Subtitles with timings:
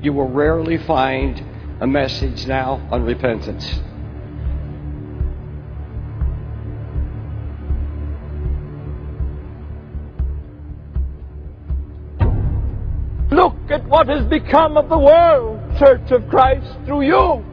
[0.00, 1.42] You will rarely find
[1.80, 3.80] a message now on repentance.
[13.30, 17.44] Look at what has become of the world, Church of Christ, through you,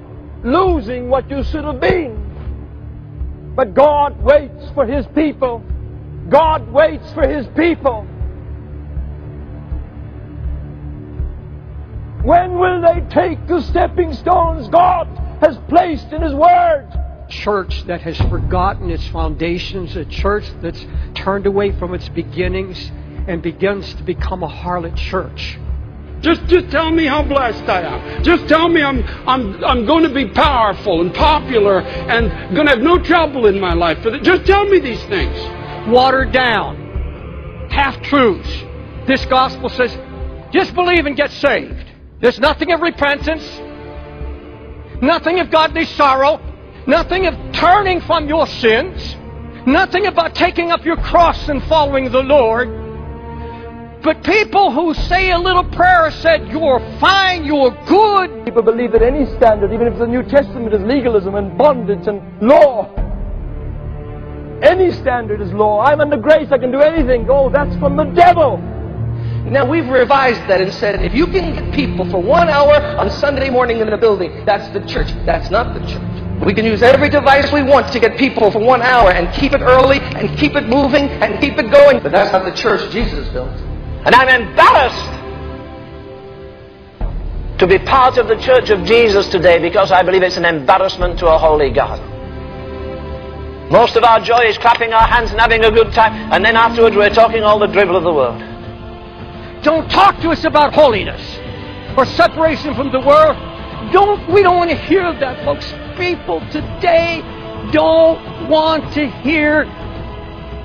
[0.43, 3.53] losing what you should have been.
[3.55, 5.63] But God waits for His people.
[6.29, 8.07] God waits for His people.
[12.25, 15.05] When will they take the stepping stones God
[15.41, 16.89] has placed in His Word?
[17.29, 22.91] Church that has forgotten its foundations, a church that's turned away from its beginnings
[23.27, 25.59] and begins to become a harlot church.
[26.21, 28.23] Just, just tell me how blessed I am.
[28.23, 32.73] Just tell me I'm, I'm, I'm going to be powerful and popular and going to
[32.73, 33.99] have no trouble in my life.
[34.23, 35.37] Just tell me these things.
[35.87, 38.49] Watered down, half truths.
[39.05, 39.95] This gospel says,
[40.51, 41.91] just believe and get saved.
[42.25, 43.43] There's nothing of repentance,
[44.99, 46.41] nothing of godly sorrow,
[46.87, 49.15] nothing of turning from your sins,
[49.67, 54.01] nothing about taking up your cross and following the Lord.
[54.01, 58.43] But people who say a little prayer said, You're fine, you're good.
[58.43, 62.41] People believe that any standard, even if the New Testament is legalism and bondage and
[62.41, 62.91] law,
[64.63, 65.81] any standard is law.
[65.81, 67.27] I'm under grace, I can do anything.
[67.29, 68.59] Oh, that's from the devil.
[69.45, 73.11] Now we've revised that and said if you can get people for one hour on
[73.11, 75.13] Sunday morning in a building, that's the church.
[75.23, 76.43] That's not the church.
[76.43, 79.53] We can use every device we want to get people for one hour and keep
[79.53, 82.01] it early and keep it moving and keep it going.
[82.01, 83.53] But that's not the church Jesus built.
[84.05, 85.11] And I'm embarrassed
[87.59, 91.19] to be part of the Church of Jesus today because I believe it's an embarrassment
[91.19, 92.01] to a holy God.
[93.71, 96.55] Most of our joy is clapping our hands and having a good time, and then
[96.55, 98.54] afterwards we're talking all the dribble of the world.
[99.65, 101.39] Don't talk to us about holiness
[101.97, 103.35] or separation from the world.
[103.91, 105.65] Don't we don't want to hear that, folks.
[105.97, 107.23] People today
[107.71, 109.63] don't want to hear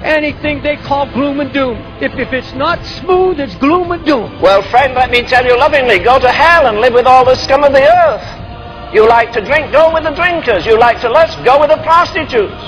[0.05, 1.79] anything they call gloom and doom.
[2.03, 4.39] If, if it's not smooth, it's gloom and doom.
[4.43, 7.37] Well, friend, let me tell you lovingly, go to hell and live with all the
[7.37, 8.95] scum of the earth.
[8.95, 10.67] You like to drink, go with the drinkers.
[10.67, 12.61] You like to lust, go with the prostitutes.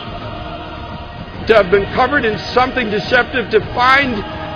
[1.48, 4.14] To have been covered in something deceptive, to find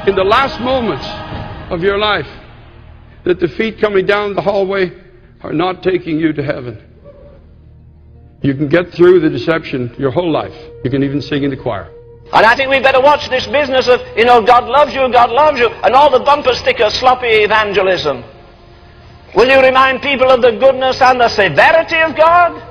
[0.09, 1.07] in the last moments
[1.71, 2.29] of your life
[3.25, 4.93] that the feet coming down the hallway
[5.43, 6.83] are not taking you to heaven.
[8.43, 10.55] You can get through the deception your whole life.
[10.85, 11.91] You can even sing in the choir.
[12.33, 15.31] And I think we better watch this business of, you know, God loves you, God
[15.31, 18.25] loves you, and all the bumper sticker sloppy evangelism.
[19.35, 22.63] Will you remind people of the goodness and the severity of God?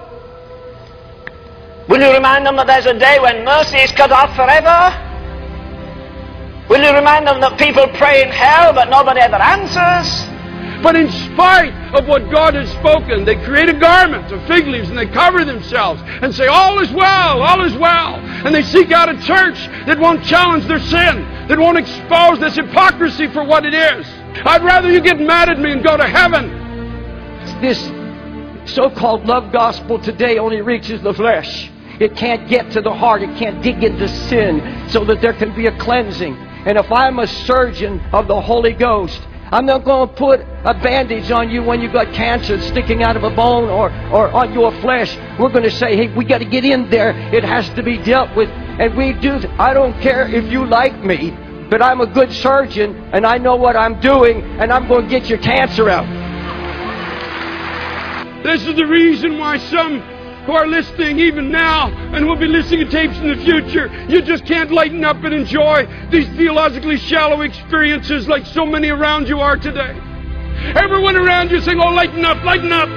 [1.87, 5.04] Will you remind them that there's a day when mercy is cut off forever?
[6.69, 10.35] Will you remind them that people pray in hell but nobody ever answers?
[10.81, 14.89] But in spite of what God has spoken, they create a garment of fig leaves
[14.89, 18.15] and they cover themselves and say, All is well, all is well.
[18.15, 22.55] And they seek out a church that won't challenge their sin, that won't expose this
[22.55, 24.05] hypocrisy for what it is.
[24.45, 26.49] I'd rather you get mad at me and go to heaven.
[27.61, 27.79] This
[28.71, 31.71] so called love gospel today only reaches the flesh.
[31.99, 35.55] It can't get to the heart, it can't dig into sin so that there can
[35.55, 36.35] be a cleansing.
[36.65, 39.21] And if I'm a surgeon of the Holy Ghost,
[39.51, 43.15] I'm not going to put a bandage on you when you've got cancer sticking out
[43.15, 45.15] of a bone or, or on your flesh.
[45.39, 47.11] We're going to say, hey, we got to get in there.
[47.33, 48.49] It has to be dealt with.
[48.49, 49.39] And we do.
[49.59, 51.29] I don't care if you like me,
[51.69, 55.09] but I'm a good surgeon and I know what I'm doing and I'm going to
[55.09, 56.05] get your cancer out.
[58.43, 60.01] This is the reason why some
[60.45, 64.21] who are listening even now and will be listening to tapes in the future, you
[64.21, 69.39] just can't lighten up and enjoy these theologically shallow experiences like so many around you
[69.39, 69.99] are today.
[70.75, 72.87] Everyone around you saying, Oh, lighten up, lighten up.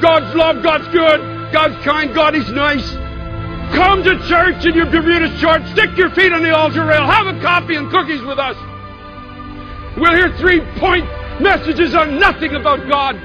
[0.00, 2.88] God's love, God's good, God's kind, God is nice.
[3.74, 7.26] Come to church in your Bermuda shorts, stick your feet on the altar rail, have
[7.26, 8.56] a coffee and cookies with us.
[9.98, 11.04] We'll hear three point
[11.40, 13.16] messages on nothing about God.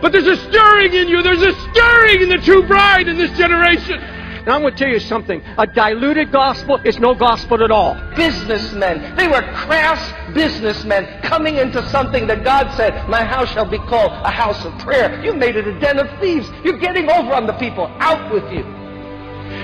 [0.00, 1.22] But there's a stirring in you.
[1.22, 3.98] There's a stirring in the true bride in this generation.
[4.46, 5.42] And I'm going to tell you something.
[5.58, 7.94] A diluted gospel is no gospel at all.
[8.14, 9.16] Businessmen.
[9.16, 14.12] They were crass businessmen coming into something that God said, My house shall be called
[14.12, 15.20] a house of prayer.
[15.24, 16.48] You made it a den of thieves.
[16.62, 17.86] You're getting over on the people.
[17.98, 18.62] Out with you.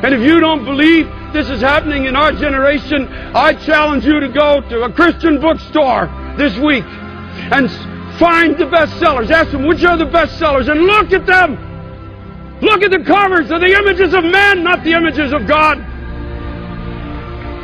[0.02, 3.06] And if you don't believe this is happening in our generation,
[3.36, 6.06] I challenge you to go to a Christian bookstore
[6.36, 6.84] this week
[7.52, 7.70] and
[8.22, 9.30] find the bestsellers.
[9.30, 11.58] Ask them which are the bestsellers and look at them.
[12.62, 15.82] Look at the covers of the images of men, not the images of God.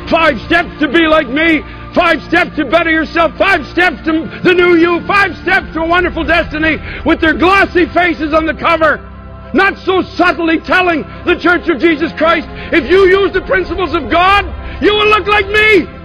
[0.09, 1.63] Five steps to be like me.
[1.95, 3.37] Five steps to better yourself.
[3.37, 4.99] Five steps to the new you.
[5.07, 6.75] Five steps to a wonderful destiny
[7.05, 8.97] with their glossy faces on the cover.
[9.53, 14.11] Not so subtly telling the Church of Jesus Christ, if you use the principles of
[14.11, 14.43] God,
[14.83, 15.98] you will look like me.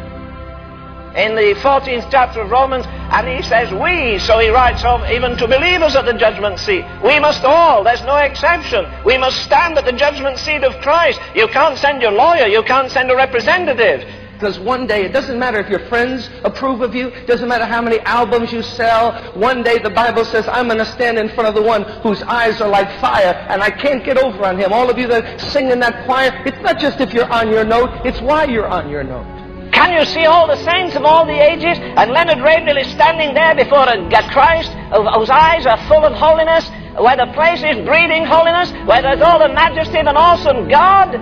[1.16, 5.36] In the 14th chapter of Romans, and he says we, so he writes of even
[5.36, 6.84] to believers at the judgment seat.
[7.04, 8.84] We must all, there's no exception.
[9.04, 11.20] We must stand at the judgment seat of Christ.
[11.34, 14.04] You can't send your lawyer, you can't send a representative.
[14.34, 17.80] Because one day, it doesn't matter if your friends approve of you, doesn't matter how
[17.80, 19.12] many albums you sell.
[19.34, 22.22] One day the Bible says, I'm going to stand in front of the one whose
[22.24, 24.72] eyes are like fire, and I can't get over on him.
[24.72, 27.64] All of you that sing in that choir, it's not just if you're on your
[27.64, 29.33] note, it's why you're on your note.
[29.74, 31.76] Can you see all the saints of all the ages?
[31.78, 34.70] And Leonard Ravenhill is standing there before a, a Christ
[35.18, 39.40] whose eyes are full of holiness, where the place is breathing holiness, where there's all
[39.40, 41.16] the majesty of an awesome God.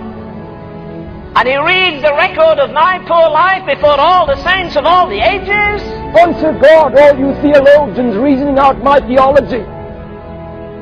[1.35, 5.09] And he reads the record of my poor life before all the saints of all
[5.09, 5.81] the ages.
[6.13, 9.65] Answer God, all you theologians reasoning out my theology.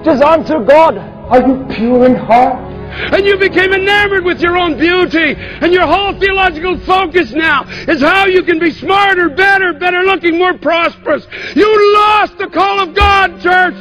[0.05, 0.99] Just answer God.
[0.99, 2.70] Are you pure in heart?
[2.91, 5.35] And you became enamored with your own beauty.
[5.37, 10.39] And your whole theological focus now is how you can be smarter, better, better looking,
[10.39, 11.27] more prosperous.
[11.55, 13.75] You lost the call of God, church.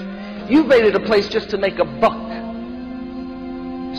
[0.49, 2.29] You made it a place just to make a buck.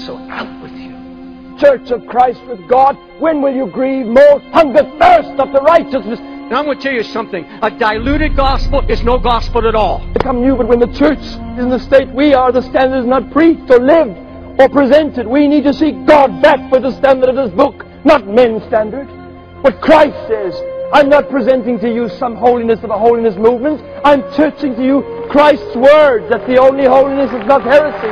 [0.07, 1.59] So out with you.
[1.59, 4.41] Church of Christ with God, when will you grieve more?
[4.53, 6.19] Hunger, thirst after righteousness.
[6.19, 7.45] And I'm going to tell you something.
[7.63, 10.05] A diluted gospel is no gospel at all.
[10.13, 13.07] Become new, but when the church is in the state we are, the standard is
[13.07, 15.27] not preached or lived or presented.
[15.27, 19.07] We need to seek God back for the standard of this book, not men's standard.
[19.63, 20.55] What Christ says.
[20.93, 23.81] I'm not presenting to you some holiness of a holiness movement.
[24.05, 26.29] I'm teaching to you Christ's word.
[26.31, 28.09] that the only holiness, is not heresy.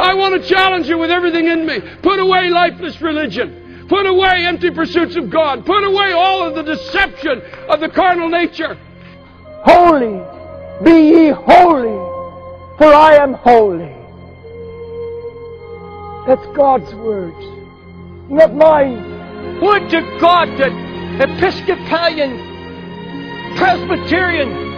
[0.00, 1.80] I want to challenge you with everything in me.
[2.02, 3.57] Put away lifeless religion.
[3.88, 5.64] Put away empty pursuits of God.
[5.64, 8.78] Put away all of the deception of the carnal nature.
[9.64, 10.20] Holy,
[10.84, 11.96] be ye holy,
[12.76, 13.94] for I am holy.
[16.26, 17.42] That's God's words,
[18.28, 19.16] not mine.
[19.62, 20.72] Would to God that
[21.20, 24.68] Episcopalian, Presbyterian,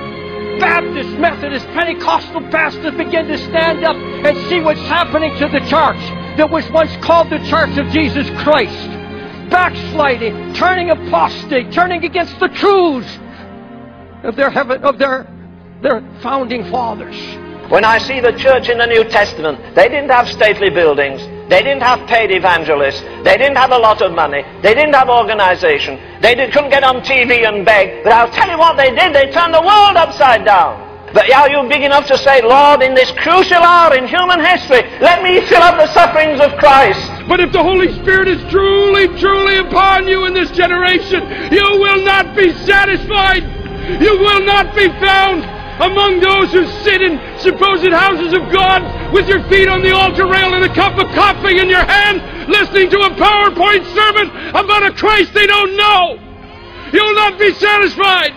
[0.61, 6.01] Baptist, Methodist, Pentecostal pastors begin to stand up and see what's happening to the church
[6.37, 9.00] that was once called the Church of Jesus Christ.
[9.51, 13.19] Backsliding, turning apostate, turning against the truths
[14.23, 15.27] of their heaven, of their,
[15.83, 17.17] their founding fathers.
[17.71, 21.21] When I see the church in the New Testament, they didn't have stately buildings.
[21.51, 23.01] They didn't have paid evangelists.
[23.23, 24.43] They didn't have a lot of money.
[24.63, 25.99] They didn't have organization.
[26.23, 28.05] They did, couldn't get on TV and beg.
[28.05, 29.15] But I'll tell you what they did.
[29.15, 30.79] They turned the world upside down.
[31.13, 34.83] But are you big enough to say, Lord, in this crucial hour in human history,
[35.01, 37.10] let me fill up the sufferings of Christ?
[37.29, 41.23] But if the Holy Spirit is truly, truly upon you in this generation,
[41.53, 43.43] you will not be satisfied.
[44.01, 45.45] You will not be found
[45.81, 50.27] among those who sit in supposed houses of God with your feet on the altar
[50.27, 54.85] rail and a cup of coffee in your hand, listening to a PowerPoint sermon about
[54.85, 56.21] a Christ they don't know.
[56.93, 58.33] You'll not be satisfied.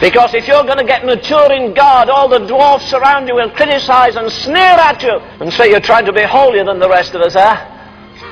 [0.00, 3.50] Because if you're going to get mature in God, all the dwarfs around you will
[3.50, 7.14] criticize and sneer at you and say you're trying to be holier than the rest
[7.14, 7.69] of us, eh?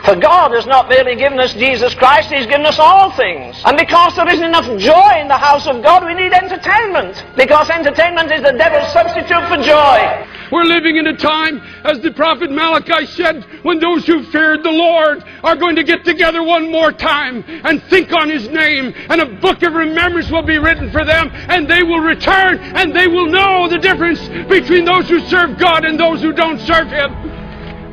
[0.05, 3.61] For God has not merely given us Jesus Christ, He's given us all things.
[3.65, 7.25] And because there isn't enough joy in the house of God, we need entertainment.
[7.37, 10.27] Because entertainment is the devil's substitute for joy.
[10.51, 14.71] We're living in a time, as the prophet Malachi said, when those who feared the
[14.71, 19.21] Lord are going to get together one more time and think on His name, and
[19.21, 23.09] a book of remembrance will be written for them, and they will return, and they
[23.09, 27.38] will know the difference between those who serve God and those who don't serve Him.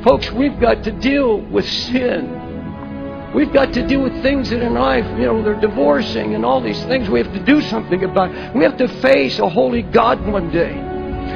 [0.05, 3.33] Folks, we've got to deal with sin.
[3.33, 6.61] We've got to deal with things that in life, you know, they're divorcing and all
[6.61, 8.55] these things we have to do something about.
[8.55, 10.73] We have to face a holy God one day.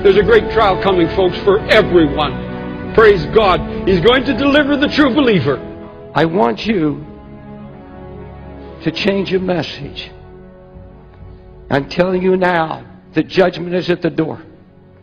[0.04, 2.94] There's a great trial coming, folks, for everyone.
[2.94, 3.88] Praise God.
[3.88, 5.58] He's going to deliver the true believer.
[6.14, 7.04] I want you
[8.84, 10.12] to change your message.
[11.72, 14.44] I'm telling you now, that judgment is at the door.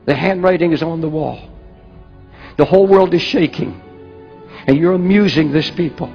[0.04, 1.55] The handwriting is on the wall.
[2.56, 3.82] The whole world is shaking.
[4.66, 6.12] And you're amusing this people.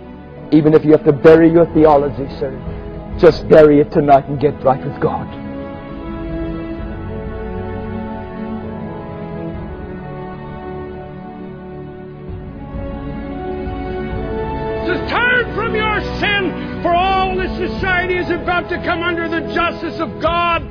[0.51, 2.51] Even if you have to bury your theology, sir,
[3.19, 5.27] just bury it tonight and get right with God.
[14.88, 19.41] Says, turn from your sin, for all this society is about to come under the
[19.53, 20.71] justice of God.